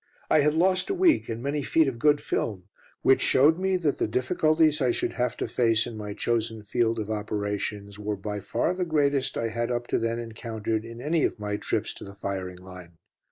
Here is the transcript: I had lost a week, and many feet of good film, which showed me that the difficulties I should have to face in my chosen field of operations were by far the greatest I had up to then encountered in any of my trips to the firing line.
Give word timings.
I 0.31 0.39
had 0.39 0.55
lost 0.55 0.89
a 0.89 0.95
week, 0.95 1.29
and 1.29 1.43
many 1.43 1.61
feet 1.61 1.87
of 1.87 1.99
good 1.99 2.21
film, 2.21 2.63
which 3.03 3.21
showed 3.21 3.59
me 3.59 3.77
that 3.77 3.99
the 3.99 4.07
difficulties 4.07 4.81
I 4.81 4.89
should 4.89 5.13
have 5.13 5.37
to 5.37 5.47
face 5.47 5.85
in 5.85 5.95
my 5.95 6.15
chosen 6.15 6.63
field 6.63 6.97
of 6.97 7.11
operations 7.11 7.99
were 7.99 8.15
by 8.15 8.39
far 8.39 8.73
the 8.73 8.83
greatest 8.83 9.37
I 9.37 9.49
had 9.49 9.69
up 9.69 9.85
to 9.89 9.99
then 9.99 10.17
encountered 10.17 10.85
in 10.85 11.01
any 11.01 11.23
of 11.23 11.39
my 11.39 11.55
trips 11.55 11.93
to 11.93 12.03
the 12.03 12.15
firing 12.15 12.57
line. 12.57 12.93